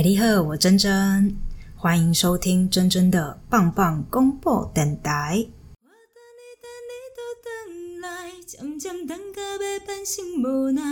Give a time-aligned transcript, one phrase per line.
[0.00, 1.36] 哎，你好，我珍珍，
[1.76, 5.12] 欢迎收听珍珍的棒棒公布等待。
[5.12, 10.82] 我等你等你都等来，渐渐等到要半生无奈。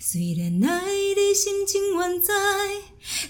[0.00, 2.32] 虽然爱你心情远在，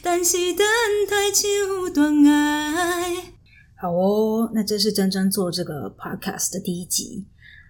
[0.01, 0.65] 但是等
[1.09, 3.33] 太久断爱。
[3.81, 7.27] 好哦，那这是珍珍做这个 podcast 的第一集。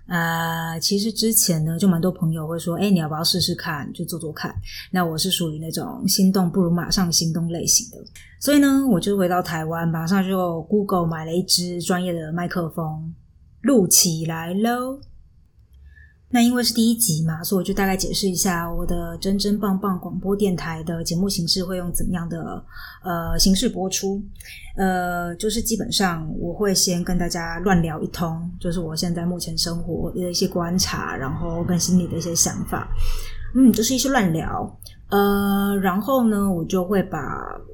[0.06, 4.54] 啊，其实之前呢，就蛮多朋友会说，哎，你要不要试试看，就做做看？
[4.92, 7.98] 那我是属于那种心动不如马上心动类型的，
[8.40, 13.12] 所以呢，我就回到台湾，马上就 Google 买了一支专业的麦克风，
[13.62, 15.00] 录起来喽。
[16.36, 22.62] 那因为是第一集嘛，所以我就大概解释一下我的真真棒棒广播电台的节目形式会用怎么样的
[23.02, 24.22] 呃形式播出。
[24.76, 32.86] 呃，就是基本上我会先跟大家乱聊一通，就是我现在目前生活的一些观察，然后跟心里的一些想法，
[33.54, 34.78] 嗯，就是一些乱聊。
[35.08, 37.20] 呃，然后呢，我就会把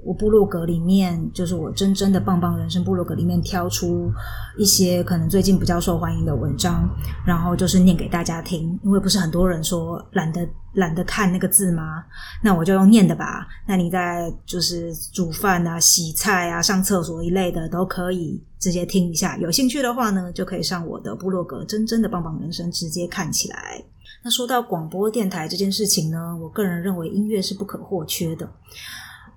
[0.04, 4.12] 我部落格里面，就是我真正的棒棒人生部落格里面挑出
[4.58, 6.86] 一些可能最近比较受欢迎的文章，
[7.26, 8.78] 然后就是念给大家听。
[8.84, 12.04] 因为不是很多人说懒得懒得看那个字吗？
[12.42, 13.46] 那我就用念的吧。
[13.66, 19.38] 那你在就是煮饭啊、洗菜啊、上厕所一类的都可以直接听一下。
[19.38, 23.82] 有兴趣的话呢，就可以上我的部落格“真正的棒棒人生”直接看起来。
[24.24, 28.48] 那说到广播电台这件事情呢，我个人认为音乐是不可或缺的，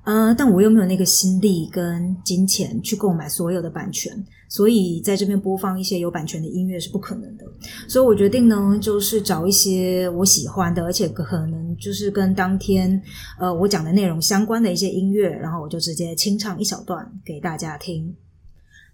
[0.03, 4.13] 呃，但我又没有那个心力跟金钱去购买所有的版权，
[4.47, 7.43] 所以在这边播放一些有版权的音乐是不可能的。
[7.87, 13.01] 所以我决定呢，就是找一些我喜欢的，而且可能就是跟当天
[13.39, 18.15] 呃我讲的内容相关的一些音乐，然后我就直接清唱一小段给大家听。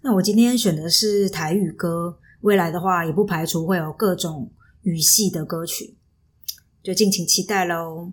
[0.00, 4.50] 那我今天选的是台语歌，未来的话也不排除会有各种。
[4.82, 5.96] 语系的歌曲，
[6.82, 8.12] 就敬请期待喽。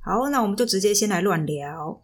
[0.00, 2.00] 好，那我们就直接先来乱聊。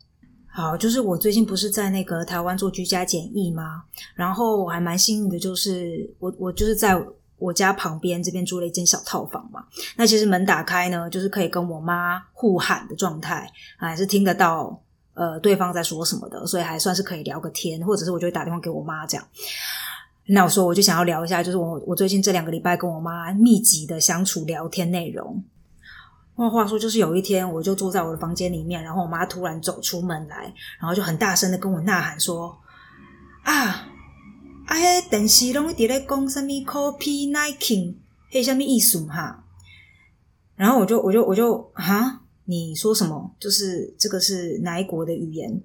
[0.51, 3.85] 好，就是我最近不是在那个台湾做居家检疫吗？
[4.15, 7.01] 然后我还蛮幸运的，就是我我就是在
[7.39, 9.65] 我家旁边这边租了一间小套房嘛。
[9.97, 14.83] 那其实门打开呢，就是可以跟我妈互喊的状态，还是听得到
[15.15, 19.29] 呃对方在说什么的，所以还算是可以聊个天，或者是我就会打电话给我妈这样。
[20.31, 25.43] 那我说，我就想要聊一下，就是我我最近这两个礼拜跟我妈密集的相处聊天内容。
[26.35, 32.57] 话话说，就是有一天，我就坐在我的房间里面，然后我妈突然走出门来，然后就很大声的跟我呐喊说
[33.43, 33.89] ：“啊，
[34.67, 37.95] 哎，电视拢伫咧讲什么 copy nineteen，
[38.31, 39.45] 嘿，什么意思哈？”
[40.55, 43.35] 然后我就我就我就哈，你说什么？
[43.41, 45.61] 就是这个是哪一国的语言？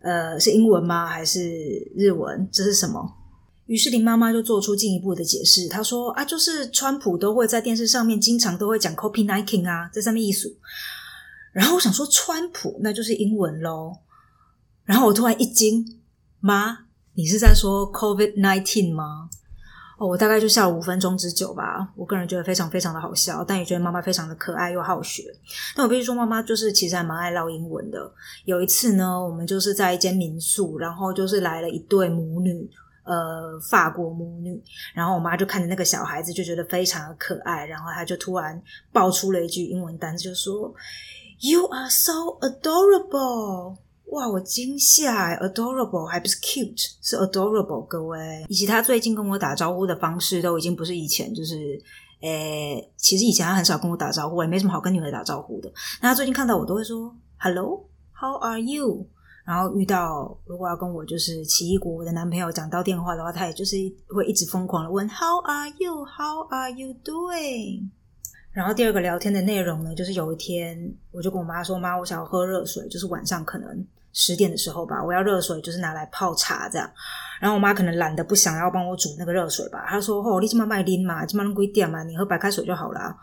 [0.00, 1.06] 呃，是英文吗？
[1.06, 2.48] 还是日文？
[2.50, 3.17] 这是什么？
[3.68, 10.48] 于是林妈妈就做出进一步的解释，她说：“啊，就是川普都会在电视上面经常都会讲 copy nineteen 啊，在上面一数。”
[11.52, 13.92] 然后我想说，川普那就是英文喽。
[14.84, 16.00] 然后我突然一惊，
[16.40, 19.28] 妈，你是在说 covid nineteen 吗？
[19.98, 21.92] 哦，我大概就笑了五分钟之久吧。
[21.94, 25.24] 我个人觉得非常非常的好笑，但也觉得妈妈非常的可爱又好学。
[25.76, 28.10] 但我必须说，妈妈就是其实还蛮爱唠英文的。
[28.46, 32.70] 有一次呢，我们就是在一间民宿，然后就是来了一对母女。
[33.08, 40.70] 呃，法国母女，然后我妈就看着那个小孩子，就觉得非常的可爱，然后她就突然爆出了一句英文单词，就说
[41.40, 43.78] ：“You are so adorable！”
[44.10, 48.44] 哇，我惊吓，adorable 还不是 cute，是 adorable，各位。
[48.46, 51.82] 以及她最近跟我打招呼的方式，都已经不是以前，就是，
[52.20, 55.72] 诶，其实以前她很少跟我打招呼，也没什么好跟女儿打招呼的。
[56.02, 59.06] 那她最近看到我都会说：“Hello，How are you？”
[59.48, 63.76] 然后遇到如果要跟我就是奇异国的男朋友讲到电话的话，他也就是
[64.14, 66.04] 会一直疯狂的问 How are you?
[66.04, 67.88] How are you doing?
[68.52, 76.90] 然后第二个聊天的内容呢，就是有一天我就跟我妈说：“妈，我想要喝热水，就是晚上可能十点的时候吧，我要热水，就是拿来泡茶这样。”
[77.40, 83.16] 然后我妈可能懒得不想要帮我煮那个热水吧，她说：“哦，你今晚卖拎嘛，今晚贵点嘛，你喝白开水就好了。”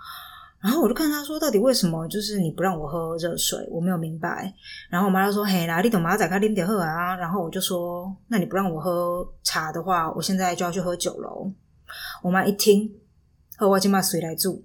[0.65, 3.59] 然后我就看他说，到底为什么就是你不让我喝热水？
[3.69, 4.51] 我没有明白。
[4.89, 11.51] 然后我妈就说：“嘿啦，你等妈仔开拎点喝啊。”然后我就说：“那你不让我喝茶的话，我现在就要去喝酒喽。”
[12.23, 12.91] 我妈一听，
[13.57, 14.63] 喝我今把水来住，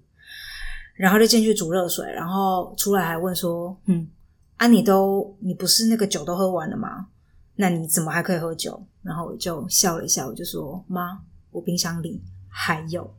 [0.95, 4.09] 然后就进去煮热水，然后出来还问说：“嗯，
[4.57, 7.09] 啊，你都你不是那个酒都喝完了吗？
[7.57, 11.21] 那你怎么还可以喝酒？”然后我就笑了一下，我就说：“妈，
[11.51, 13.15] 我冰箱里还有。”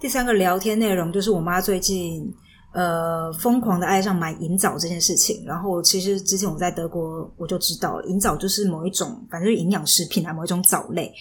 [0.00, 2.32] 第三个聊天内容就是我妈最近
[2.72, 5.42] 呃疯狂的爱上买银枣这件事情。
[5.44, 11.12] 然后其实之前我在德国我就知道银枣就是某一种反正营养食品啊，某一种藻类。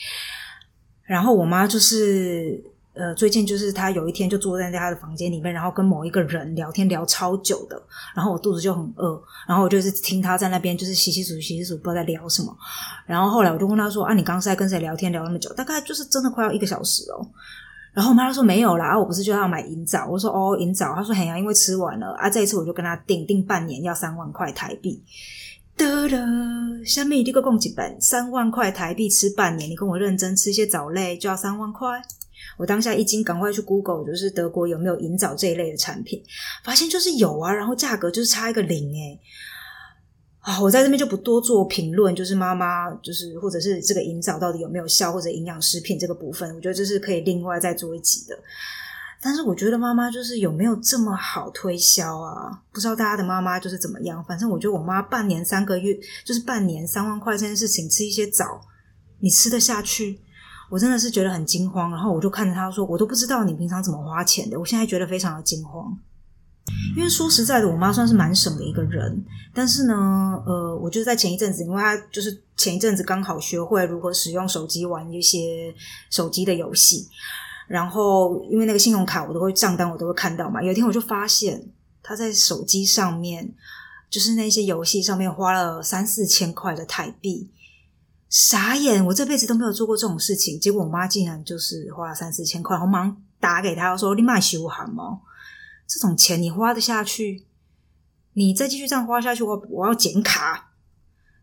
[1.03, 2.63] 然后我妈就是
[2.93, 7.81] 呃，最近就是她有一天就坐在她的房间里面，然后跟某一个人聊天聊超久的，
[8.15, 12.55] 然后我肚子就很饿，然后我就是听她在那边就是洗洗漱洗洗漱，不知道在聊什么。
[13.07, 15.51] 然后后来我就问她说：“啊，你刚刚在跟谁聊天聊那么久？
[15.53, 17.25] 大概就是真的快要一个小时哦。”
[17.97, 25.03] 然后我妈说：“没有啦，我不是就要买银枣？”我说：“哦，银枣。”她说：“很呀，因为吃完了啊。”这一次我就跟他订订半年要三万块台币。
[25.75, 31.87] 得了，下面一个共几本三万块台币吃半年，你跟我认真吃一些藻类就要三万块。
[32.59, 36.21] 我当下一惊，赶快去 Google，就是德国有没有银藻这一类的产品，
[36.63, 39.19] 发现就是有啊，然后价格就是差一个零诶。
[40.47, 48.39] 啊，我在这边就不多做评论，就是妈妈就是或者是这个银藻到底有没有效，或者营养食品这个部分，我觉得这是可以另外再做一集的。
[49.21, 52.61] 但是我觉得妈妈就是有没有这么好推销啊？
[52.71, 58.61] 不知道大家的妈妈就是怎么样，反正我觉得我妈半年三个月就是半年三万块这件事情，吃一些枣，
[59.19, 60.17] 你吃得下去？
[60.69, 65.97] 我真的是觉得很惊慌，然后我就看着她说：“我都不知道你平常怎么花钱的。”我现在觉得非常的惊慌，
[66.95, 69.23] 因为说实在的，我妈算是蛮省的一个人。
[69.53, 69.93] 但是呢，
[70.45, 75.73] 呃，我就是在前一阵子，因为她就是前一阵子刚好学会如何使用手机玩一些
[76.09, 77.07] 手机的游戏，
[77.67, 80.61] 然后因为那个信用卡我都会账单我都会看到嘛。
[80.61, 81.63] 有一天我就发现
[82.03, 83.53] 她在手机上面，
[84.09, 87.49] 就是那些游戏上面花了三四千块的台币。
[88.29, 89.03] 傻眼！
[89.05, 95.21] 我这辈子都没有做过这种事情，结果我妈竟然就是花了三四千块，我忙打给她说：“你买修好吗？
[95.87, 97.45] 这种钱你花得下去？
[98.33, 100.65] 你再继续这样花下去，我我要剪卡。”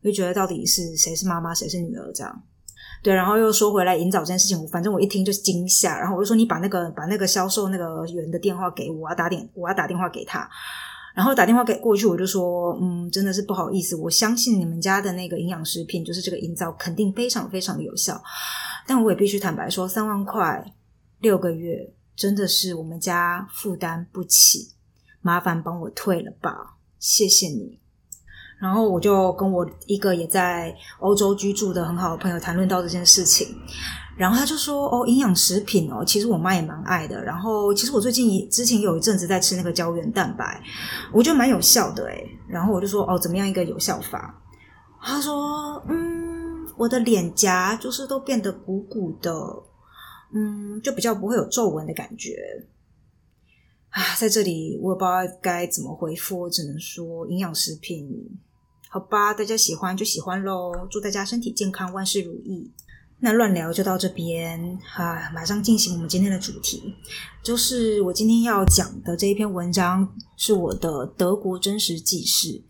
[0.05, 2.43] 就觉得到底是谁是妈妈，谁是女儿这样？
[3.03, 10.49] 对，然后又说回来引导这件事情，我反正我一听就惊吓，然后我就说：“你把那个把那个销售那个员的电话给我，我要打电我要打电话给他。”
[11.17, 18.21] 然后打电话给过去，我就说，嗯，真的是不好意思，我相信你们家的那个营养食品，就是这个营造肯定非常非常的有效，
[18.87, 20.75] 但我也必须坦白说，三万块
[21.21, 24.73] 六个月真的是我们家负担不起，
[25.21, 27.81] 麻烦帮我退了吧，谢谢你。
[28.61, 33.49] 然后我就跟我一个也在欧洲居住的很好的朋友谈论到这件事情。
[34.17, 37.21] 然后他就说：“哦，营养食品哦，其实我妈也蛮爱的。
[37.21, 40.63] 然后其实我最近之前有一阵子在吃那个胶原蛋白，
[41.13, 44.41] 我觉得蛮有效的诶然后我就说：哦，怎么样一个有效法？
[45.03, 49.35] 他说：嗯，我的脸颊就是都变得鼓鼓的，
[50.35, 52.67] 嗯，就比较不会有皱纹的感觉。
[53.89, 58.11] 啊，在这里我也不知道该怎么回复，我只能说营养食品，
[58.91, 60.87] 好吧，大家喜欢就喜欢喽。
[60.91, 62.71] 祝大家身体健康，万事如意。”
[63.21, 64.61] 那乱聊就到这边
[64.97, 65.31] 啊！
[65.33, 66.95] 马上进行我们今天的主题，
[67.43, 72.61] 就是我今天要讲的这一篇文章是我的德国真实记事。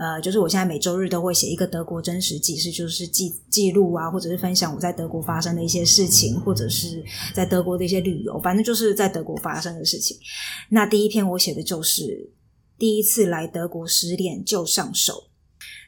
[0.00, 7.04] 呃，就是我现在每周日都会写一个德国真实记事，就是记记录啊，或者是分享我在德国发生的一些事情，或者是
[7.34, 10.16] 在德国的一些旅游，反正就是在德国发生的事情。
[10.70, 12.32] 那第一篇我写的就是
[12.78, 15.29] 第一次来德国失恋就上手。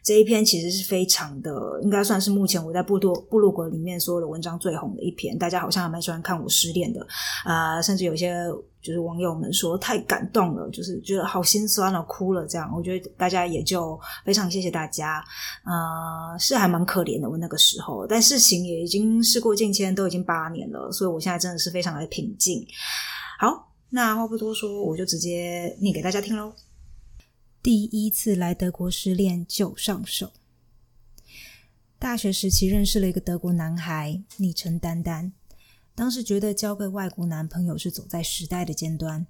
[0.03, 5.39] 这一篇其实是非常的，应该算是目前我在部落部落格里面所有的文章最红的一篇。
[5.39, 7.07] 大家好像还蛮喜欢看我失恋的
[7.45, 8.35] 啊，甚至有些
[8.81, 12.69] 就是网友们说太感动了，就是觉得好心酸了，哭了这样。
[12.75, 15.23] 我觉得大家也就非常谢谢大家，
[15.65, 22.67] 呃，是还蛮可怜的我那个时候，但事情也已经事过境迁，都已经八年了，所以我现在真的是非常的平静。
[23.39, 26.53] 好，那话不多说，我就直接念给大家听喽。
[27.63, 30.33] 第一次来德国失恋就上手。
[31.97, 35.33] 大学时期认识了一个德国男孩，昵称丹丹。
[35.95, 39.25] 当时觉得交个外国男朋友是走在时代的尖端，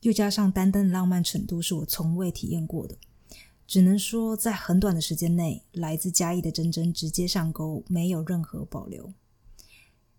[0.00, 2.96] 又加上丹丹的浪漫程度是我从未体验过的，
[3.68, 9.12] 只能说在很短的时间内，来自嘉义的珍珍直接上钩，没有任何保留。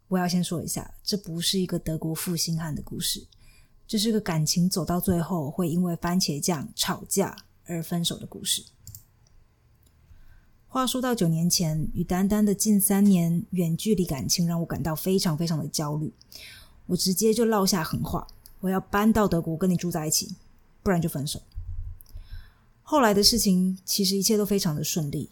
[0.08, 3.28] 我要先说一下，这不是一个德国负心汉的故事。
[3.88, 7.36] 这是个感情走到最后会因为番茄酱吵架
[7.66, 8.64] 而分手的故事。
[10.68, 16.12] 话说到九年前，与丹丹的近三年远距离感情让我感到非常非常的焦虑。
[16.88, 18.28] 我直接就落下狠话：
[18.60, 20.36] 我要搬到德国跟你住在一起，
[20.82, 21.42] 不然就分手。
[22.82, 25.30] 后来的事情其实一切都非常的顺利，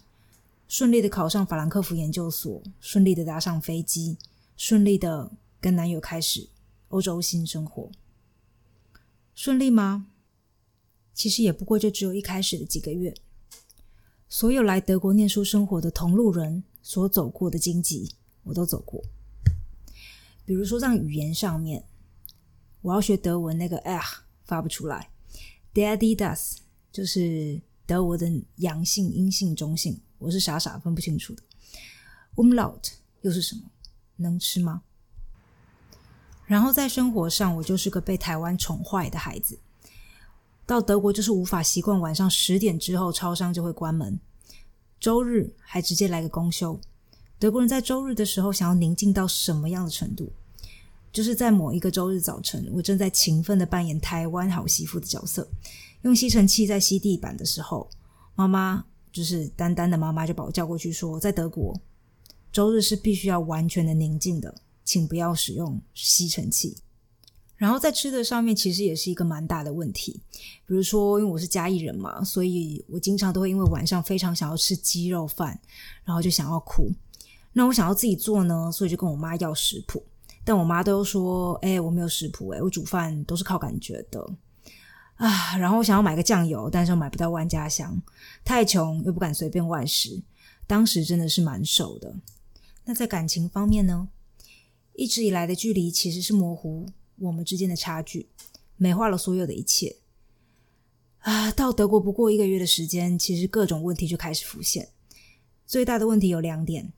[0.67, 4.17] 顺利的考上法兰克福研究所，顺利的搭上飞机，
[4.55, 6.47] 顺利的跟男友开始
[6.89, 7.89] 欧洲新生活。
[9.43, 10.05] 顺利吗？
[11.15, 13.11] 其实也不过就只有一开始的几个月。
[14.29, 19.03] 所有来德国念书生活的同路人所走过的荆棘，我都走过。
[20.45, 21.83] 比如说，在语言上面，
[22.81, 25.09] 我要学德文，那个 “ah” 发不出来
[25.73, 26.57] ，“daddy does”
[26.91, 31.41] 就是德文的阳性、阴性、中性，我是傻傻分不清楚的。
[32.35, 33.63] “umlaut” 又是什么？
[34.17, 34.83] 能吃吗？
[36.51, 39.57] 然后在生活上，我就是个被台湾宠坏的孩子。
[40.65, 44.19] 到德国就是无法习惯晚上十点之后超商就会关门，
[44.99, 46.77] 周日还直接来个公休。
[47.39, 50.29] 德国人在周日的时候想要宁静到什么样的程度？
[51.13, 55.47] 就是在某一个周日早晨，我正在勤奋的扮演台湾好媳妇的角色，
[56.01, 57.89] 用吸尘器在吸地板的时候，
[58.35, 61.79] 妈妈就是丹丹的妈妈就把我叫过去说，在德国
[62.51, 64.53] 周日是必须要完全的宁静的。
[64.91, 66.75] 请不要使用吸尘器。
[67.55, 70.19] 然后在吃的上面，其实也是一个蛮大的问题。
[70.65, 75.57] 比如说，因为我是嘉义人嘛，所以我经常都会因为晚上非常想要吃鸡肉饭，
[76.03, 76.91] 然后就想要哭。
[77.53, 80.03] 那我想要自己做呢，所以就跟我妈要食谱。
[80.43, 84.19] 但我妈都说：“哎，我没有食谱，哎，我煮饭都是靠感觉的
[85.15, 88.01] 啊。”然后我想要买个酱油，但是又买不到万家香，
[88.43, 90.21] 太穷又不敢随便外食。
[90.67, 92.13] 当时真的是蛮瘦的。
[92.83, 94.09] 那在感情方面呢？
[94.93, 96.87] 一直以来的距离其实是模糊
[97.19, 98.27] 我们之间的差距，
[98.77, 99.97] 美化了所有的一切。
[101.19, 104.89] 啊，到德国不过一个月的时间，其实各种问题就开始浮现。
[105.65, 106.91] 最大的问题有两点：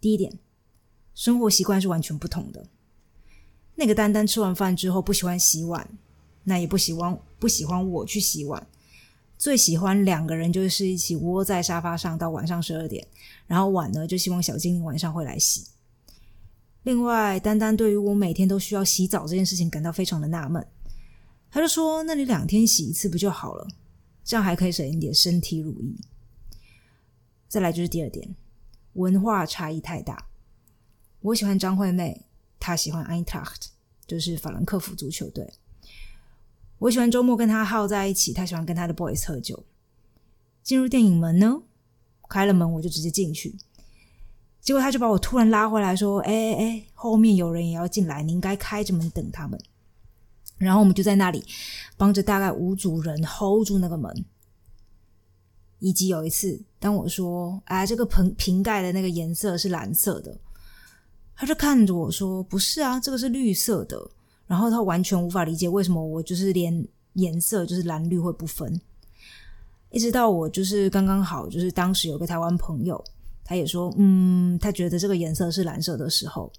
[0.00, 0.38] 第一点，
[1.14, 2.68] 生活习惯是完全不同的。
[3.76, 5.98] 那个丹丹吃完饭之后不喜欢洗碗，
[6.44, 8.66] 那也不喜欢不喜欢我去洗碗，
[9.38, 13.06] 最喜欢两个人就是一起窝在沙发上到晚上十二点，
[13.46, 15.64] 然后碗呢就希望小精灵晚上会来洗。
[16.82, 20.66] 另外，丹丹对于我每天都需要洗澡这件事情感到非常的纳闷，
[21.50, 23.68] 他就说：“那你两天洗一次不就好了？
[24.24, 25.94] 这样还可以省一点身体乳液。”
[27.48, 28.34] 再来就是第二点，
[28.94, 30.26] 文化差异太大。
[31.20, 32.24] 我喜欢张惠妹，
[32.58, 33.66] 她喜欢 Eintracht，
[34.06, 35.52] 就是法兰克福足球队。
[36.78, 39.64] 我喜欢周末跟她耗在一起，她喜欢跟她的 boys 喝酒。
[40.62, 41.62] 进入电影门呢，
[42.28, 43.58] 开了门我就直接进去。
[44.60, 49.58] 结果他就把我突然拉回来，说：“哎哎哎，后面有人也要进来，你应该开着门等他们。”
[50.58, 51.42] 然后我们就在那里
[51.96, 54.24] 帮着大概五组人 hold 住那个门。
[55.78, 60.38] 以及有一次，当我说：“哎，这个瓶瓶盖的那个颜色是蓝色的。”
[61.34, 64.10] 他就看着我说：“不是啊，这个是绿色的。”
[64.46, 68.78] 然后他完全无法理解为什么我就是连颜色就是蓝绿会不分。
[69.88, 73.02] 一直到我就是刚刚好，就是当时有个台湾朋友。
[73.50, 76.52] 他也说，嗯，他觉得这个颜色是蓝色的时候，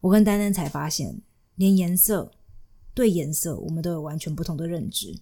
[0.00, 1.20] 我跟丹丹才发现，
[1.56, 2.30] 连颜色
[2.94, 5.18] 对颜色，我们都有完全不同的认知。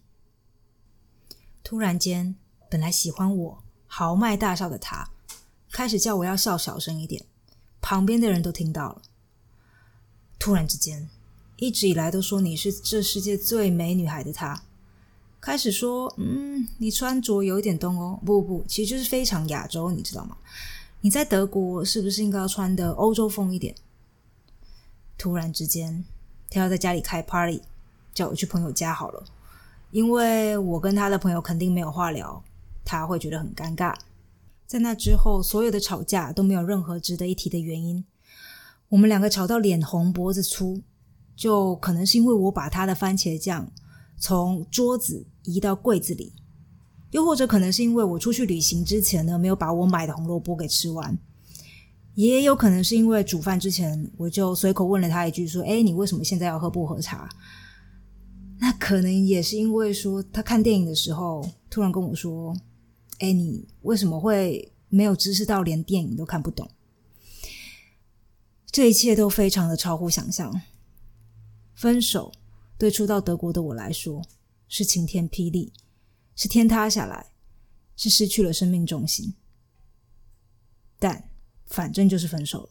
[1.64, 2.34] 突然间，
[2.68, 5.08] 本来喜欢我豪迈大笑的他，
[5.70, 7.25] 开始叫我要笑小声一点，
[7.80, 9.00] 旁边的人都听到了。
[10.38, 11.08] 突然之间，
[11.56, 14.62] 一直以来都说你是这世界最美女孩的他，
[15.40, 20.37] 开始说，嗯，你穿着有一点东欧，不不不，其实就是非常亚洲，你知道吗？
[21.04, 23.75] 你在德国是不是应该要穿的欧洲风一点？
[25.18, 26.04] 突然之间，
[26.49, 27.61] 他要在家里开 party，
[28.14, 29.25] 叫我去朋友家好了，
[29.90, 32.40] 因为我跟他的朋友肯定没有话聊，
[32.85, 33.97] 他会觉得很尴尬。
[34.64, 38.04] 在那之后，所有的吵架都没有任何值得一提的原因。
[38.88, 40.82] 我们两个吵到脸红脖子粗，
[41.35, 43.68] 就可能是因为我把他的番茄酱
[44.16, 46.32] 从桌子移到柜子里。
[47.12, 51.16] 又或者可能是因为我出去旅行之前呢，没有把我买的红萝卜给吃完，
[52.14, 57.28] 也有可能是因为煮饭之前我就随口问了他一句说：“哎，你为什么现在要喝薄荷茶？”
[58.61, 62.57] 那可能也是因为说他看电影的时候突然跟我说
[63.21, 66.69] ：“哎，你为什么会没有知识到连电影都看不懂？”
[68.71, 70.62] 这一切都非常的超乎想象。
[71.75, 72.33] 分手
[72.78, 74.23] 对初到德国的我来说
[74.69, 75.73] 是晴天霹雳。
[76.42, 77.26] 是天塌下来，
[77.94, 79.34] 是失去了生命重心，
[80.99, 81.30] 但
[81.66, 82.70] 反正就是分手了。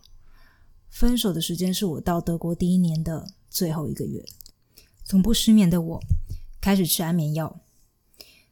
[0.89, 4.25] 分手的时间是我到德国第一年的最后一个月。
[5.05, 5.99] 从不失眠的我
[6.59, 7.61] 开始吃安眠药，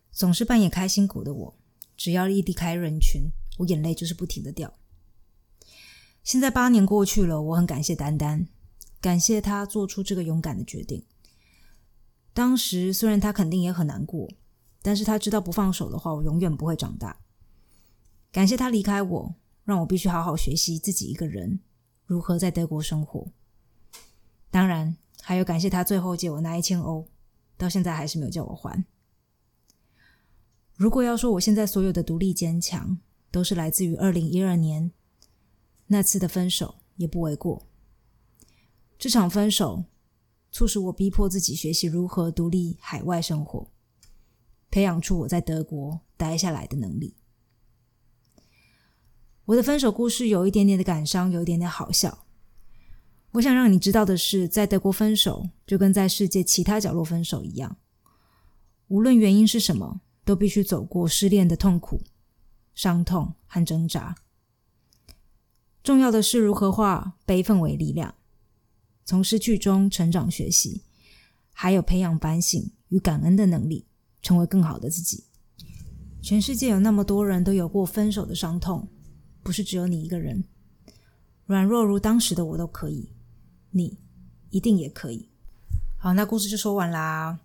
[0.10, 1.60] 总是扮演开心果的我，
[1.98, 3.24] 只要一离开人群，
[3.58, 4.74] 我眼泪就是不停的掉。
[6.24, 8.48] 现在八年过去了，我很感谢丹丹，
[9.02, 11.04] 感谢他做出这个勇敢的决定。
[12.34, 14.30] 当时虽然他肯定也很难过。
[14.82, 17.20] 但是他知道不放手的话，我永远不会长大。
[18.32, 21.60] 感谢他离开我，让我必须好好学习自己一个人
[22.06, 23.28] 如何在德国生活。
[24.52, 27.08] 当然，还有感谢他最后借我那一千欧，
[27.58, 28.86] 到现在还是没有叫我还。
[30.76, 32.98] 如果要说我现在所有的独立坚强，
[33.32, 34.92] 都是来自于二零一二年
[35.88, 37.68] 那次的分手，也不为过。
[38.98, 39.84] 这场分手
[40.52, 43.70] 促使我逼迫自己学习如何独立海外生活。
[44.70, 47.16] 培养出我在德国待下来的能力。
[49.46, 52.26] 我的分手故事有一点点的感伤，有一点点好笑。
[53.32, 57.78] 我想让你知道的是，在德国分手就跟在世界其他角落分手一样，
[58.88, 62.02] 无论原因是什么，都必须走过失恋的痛苦、
[62.74, 64.16] 伤痛和挣扎。
[65.84, 68.16] 重要的是如何化悲愤为力量，
[69.06, 70.84] 从失去中成长学习，
[71.54, 73.88] 还有培养反省与感恩的能力，
[74.22, 75.24] 成为更好的自己。
[76.22, 78.88] 全世界有那么多人都有过分手的伤痛，
[79.42, 80.44] 不是只有你一个人。
[81.46, 83.10] 软弱如当时的我都可以。
[83.72, 83.98] 你
[84.50, 85.30] 一定也可以。
[86.00, 87.40] 好，那故事就说完啦。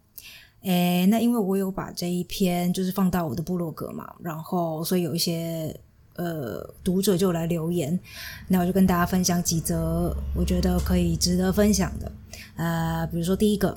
[0.63, 5.79] 诶，那因为我有把这一篇就是放到我的部落格嘛，然后所以有一些
[6.17, 8.01] 呃读者就来留言，
[8.49, 12.11] 那我就跟大家分享几则我觉得可以值得分享的。
[12.57, 13.77] 呃，比如说第一个，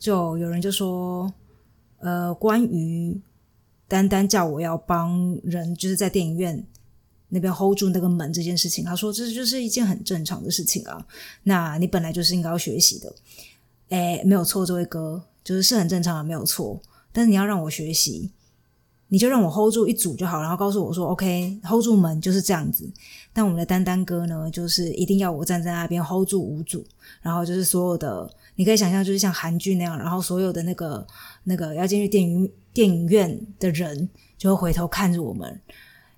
[0.00, 1.32] 就有人就说，
[1.98, 3.20] 呃，关于
[3.88, 6.64] 丹丹叫我要帮人，就是在电影院。
[7.28, 11.04] 那边 hold 住那个门这件事情，他说这就是一件很正常的事情啊。
[11.42, 13.12] 那你本来就是应该要学习的，
[13.88, 16.80] 哎，没有错，这位哥就是是很正常的，没有错。
[17.12, 18.30] 但是你要让我学习，
[19.08, 22.90] 你就让我 hold 住一组就好，然后告诉我说 OK，hold 住门就是这样子。
[23.32, 26.84] 但我们的丹丹哥呢，就是一定要我站在那边 hold 住五组，
[27.22, 31.06] 然后就是所有的，你可以想象就是像韩剧那样，然后所有的那个
[31.44, 35.60] 那个要进去电影电影院的人就会回头看着我们，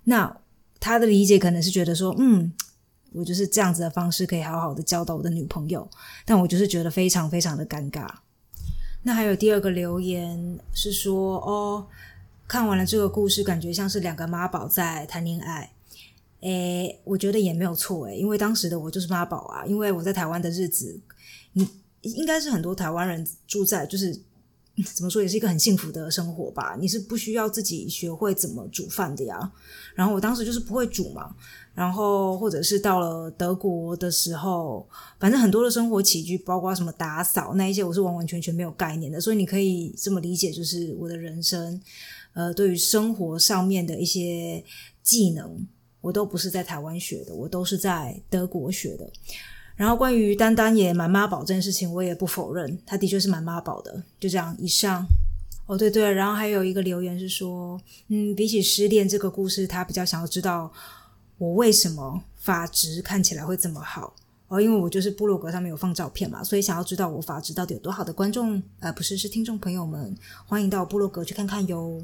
[0.03, 0.35] 那。
[0.81, 2.53] 他的理解可能是觉得说，嗯，
[3.11, 5.85] 我就是这样子的方式可以好好的教导我的女朋友，
[6.23, 8.07] 但我就是觉得非常非常的尴尬。
[9.03, 11.85] 那还有第二个留言是说，哦，
[12.49, 15.71] 看完了这个故事，感觉像是两个妈宝在谈恋爱。
[16.41, 20.99] 诶，我觉得也没有错诶，因为当时的我就是妈宝啊，因为我在台湾的日子，
[21.53, 21.69] 你
[22.01, 24.19] 应该是很多台湾人住在就是。
[24.95, 26.77] 怎么说也是一个很幸福的生活吧？
[26.79, 29.51] 你是不需要自己学会怎么煮饭的呀。
[29.93, 31.35] 然后我当时就是不会煮嘛，
[31.73, 34.87] 然后或者是到了德国的时候，
[35.19, 39.19] 反正很多的生活起居，包括什么打扫那一些，我是完完全全没有概念的。
[39.19, 41.81] 所以你可以这么理解，就是我的人生，
[42.39, 44.63] 呃，对于生活上面的一些
[45.03, 45.67] 技能，
[45.99, 49.11] 我都不是在台湾学的，我都是在德国学的。
[49.75, 54.01] 然后关于丹丹也蛮妈宝这件事情，我也不否认，他的确是蛮妈宝的。
[54.21, 55.05] 就这样，以上。
[55.65, 60.71] 哦，对对，然后还有一个留言是说，嗯，比起失恋这个故事，他比较想要知道
[61.37, 64.15] 我为什么发质看起来会这么好。
[64.47, 70.15] 哦，因为我就是部落格上面有放照片嘛，所以想要知道我发质到底有多好的观众，呃，不是，是听众朋友们，
[70.47, 72.01] 欢迎到部落格去看看哟。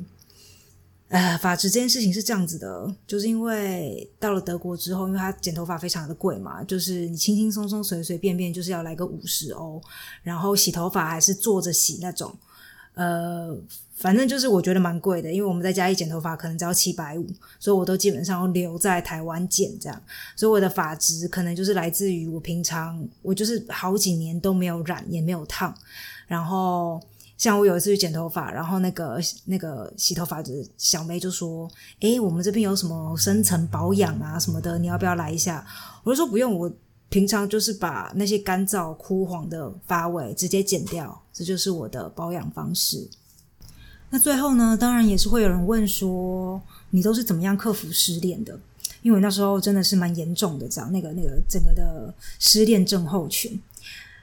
[1.08, 9.80] 呃，发质这件事情是这样子的，就是因为到了德国之后，因为他剪头发非常的贵嘛，就是你轻轻松松、随随便便就是要来个五十欧，
[10.24, 12.36] 然后洗头发还是坐着洗那种，
[12.96, 13.56] 呃，
[13.96, 17.28] 反正就是我觉得蛮贵的，因为我们在家里剪头发可能只要七百五，
[17.60, 20.02] 所以我都基本上留在台湾剪这样，
[20.36, 25.74] 所以我的发质可能就是来自于我平常我就是好几年都没有染也没有烫，
[26.26, 27.00] 然后。
[27.38, 31.70] 像我有一次去剪头发，然后那个那个洗头发的小妹就说
[32.00, 35.66] ：“诶，我们这边有什么深层保养啊什么的，你要不要来一下？”
[36.04, 36.72] 我就说：“不用，我
[37.10, 43.06] 平常就是把那些干燥枯黄的发尾直接剪掉，这就是我的保养方式。”
[44.10, 48.58] 那最后呢，当然也是会有人问说：“你都是怎么样克服失恋的？”
[49.04, 53.62] 因为那时候真的是蛮严重的，这样那个那个整个的失恋症候群，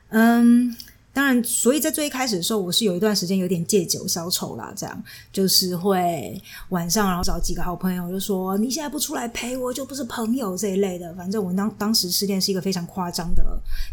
[0.08, 0.74] 嗯。
[1.14, 11.14] 当然，所以在最一开始的时候，我是有一段时间有点借酒消愁啦，这样就是会晚上然后找几个好朋友，就说你现在不出来陪我，就不是朋友这一类的。
[11.14, 13.44] 反正我当当时失恋是一个非常夸张的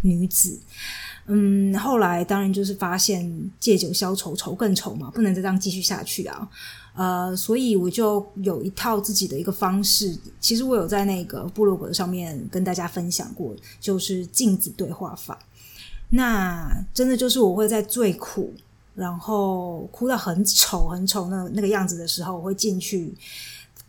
[0.01, 0.58] 女子，
[1.27, 6.47] 嗯，后来当然就是发现借酒消愁，愁更愁嘛，不能再这样继续下去啊，
[6.95, 15.38] 呃，所以我就有一套自己的一个方式，其实我有在那个部落格上面跟大家分享过，就是镜子对话法。
[16.09, 18.53] 那真的就是我会在最苦，
[18.95, 23.13] 然后哭到很丑很丑那那个样子的时候，我会进去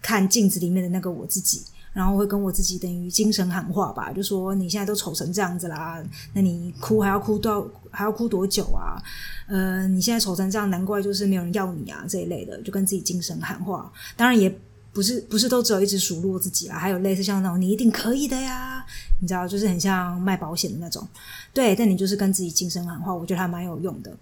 [0.02, 6.02] 看镜子里面的那个我自己，然后会跟我自己等于精神喊话吧，就说你现在都丑成这样子啦，
[6.34, 9.02] 那你哭还要哭到还要哭多久啊？
[9.48, 13.90] 呃，你现在丑成这样，难怪就是没有人要你啊这一类的，就跟自己精神喊话。
[14.16, 14.54] 当然也。
[14.92, 18.84] 不是不是都只有一直数落自己啦，还有类似像那种你一定可以的呀，
[19.20, 21.06] 你知道，就是很像卖保险的那种。
[21.52, 24.12] 对，但你就是跟自己精神喊话，我觉得还蛮有用的。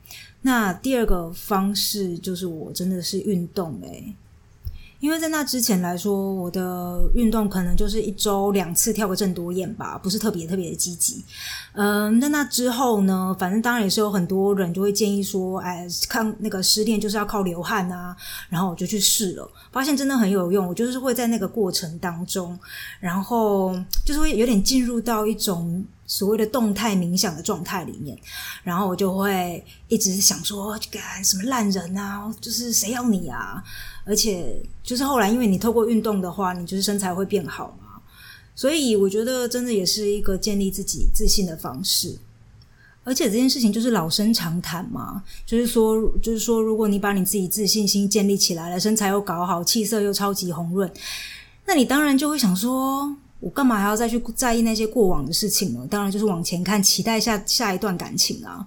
[0.43, 4.15] 那第二个方式就是我真的是运动诶。
[5.01, 11.25] 因为在那之前来说，我的运动可能就是一周两次跳个正多燕吧，不是特别特别的积极。
[11.73, 13.35] 嗯，那那之后呢？
[13.39, 18.17] 反正当然也是有很多人就会建议说，哎，看那个失恋就是要靠流汗啊。
[18.49, 20.67] 然后我就去试了，发现真的很有用。
[20.67, 22.59] 我就是会在那个过程当中，
[22.99, 28.19] 然后就是会有点进入到一种所谓的动态冥想的状态里面，
[28.65, 33.63] 然后我就会一直想说，干什么烂人啊，就是谁要你啊？
[34.05, 38.01] 而且就是后来，因为你透过运动的话，你就是身材会变好嘛，
[38.55, 42.19] 所以我觉得真的也是一个建立自己自信的方式。
[43.05, 50.91] 而且这件事情就是老生常谈嘛，就是说，就是说，如果你把你自己自信心建立起来了，身材又搞好，气色又超级红润，
[51.67, 55.87] 那你当然就会想说，我干嘛还要再去在意那些过往的事情呢？
[55.89, 58.67] 当然就是往前看，期待下下一段感情啊。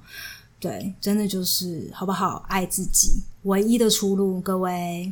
[0.60, 2.46] 对，真的就是好不好？
[2.48, 5.12] 爱自己，唯一的出路，各位。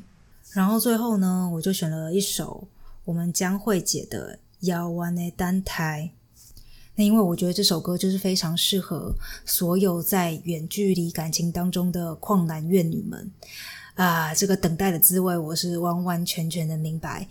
[0.53, 2.67] 然后最后呢，我就选了一首
[3.03, 4.35] 我们江慧姐的
[4.67, 6.11] 《遥远的单台》。
[6.95, 9.13] 那因为我觉得这首歌就是非常适合
[9.45, 13.31] 所有在远距离感情当中的旷男怨女们
[13.95, 17.27] 啊，这个等待的滋味我是完完全全的明白。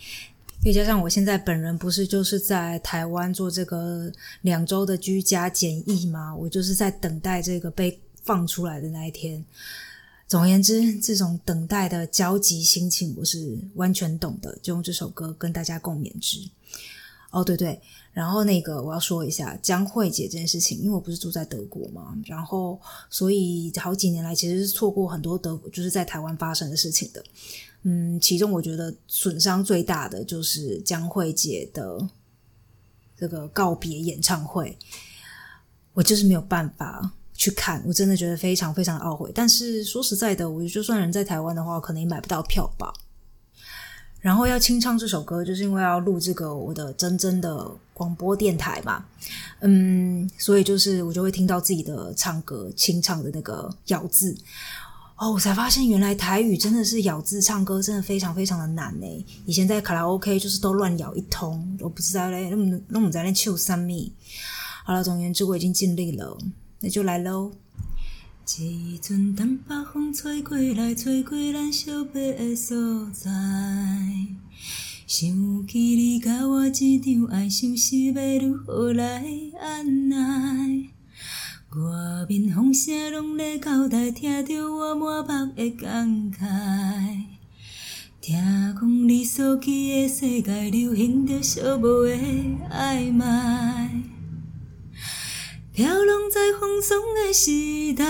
[0.65, 6.35] 又加上我现在本人不是就是在台湾做这个两周的居家检疫吗？
[6.35, 9.43] 我就是在等待这个被放出来的那一天。
[10.27, 16.39] 总而言之，这种等待的焦急心情我是完全懂的，就用这首歌跟大家共勉之。
[17.31, 17.81] 哦，对对。
[18.13, 27.25] 然后那个我要说一下江慧姐这件事情，因为我不是住在德国嘛，然后所以好几年来其实是错过很多德就是在台湾发生的事情的。
[27.83, 32.09] 嗯，其中我觉得损伤最大的就是江慧姐的
[33.17, 34.77] 这个告别演唱会，
[35.93, 39.31] 我就是没有办法去看，我真的觉得非常非常懊悔。
[39.33, 42.93] 但是说实在的，我就算人在台湾的话，可能也买不到票吧。
[44.29, 49.03] 然后要清唱这首歌，就是因为要录这个我的真真的广播电台嘛，
[49.61, 54.37] 嗯，所以就是我就会听到自己的唱歌清唱的那个咬字，
[55.17, 59.27] 哦，我才发现原来台语真的是咬字唱歌真的非常非常的难呢。
[59.47, 64.13] 以前在卡拉 OK 就是都乱咬一通，我不知道嘞，那么那么在那唱三米。
[64.85, 66.37] 好了，总而言之我已经尽力了，
[66.81, 67.51] 那就来喽。
[68.57, 73.31] 一阵东北风吹过来，吹过咱相别的所在。
[75.07, 79.23] 想起你甲我这场爱，情是要如何来
[79.61, 80.17] 安奈？
[81.71, 87.25] 外面风声拢在交代，听着我满腹的感慨。
[88.21, 92.17] 听讲你所去的世界，流行着寂寞的
[92.75, 94.18] 暧昧。
[95.79, 97.53] 飘浪在风霜的时
[97.97, 98.05] 代，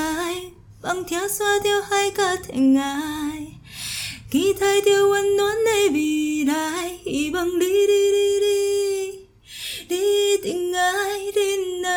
[0.82, 3.46] 梦听散着海角天涯，
[4.32, 9.28] 期待着温暖的未来，希望你你你你，
[9.86, 11.90] 你一定爱忍耐。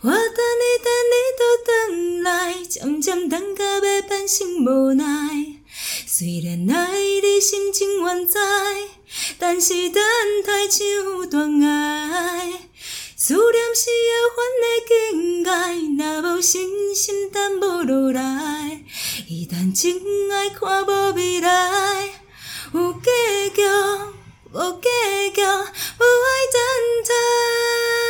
[0.00, 5.04] 我等你等你都等来，渐渐等到要变成无奈。
[6.06, 8.38] 虽然爱你心情愿知，
[9.38, 10.02] 但是等
[10.42, 12.70] 太像断爱。
[13.26, 13.40] 思念
[13.74, 15.48] 是会犯的境界，
[15.96, 18.84] 若无信心，等无如来。
[19.26, 19.98] 一旦真
[20.30, 22.20] 爱看无未来，
[22.74, 23.08] 有计
[23.56, 23.62] 较，
[24.52, 24.90] 无计
[25.34, 26.60] 较，无爱等
[27.08, 28.03] 待。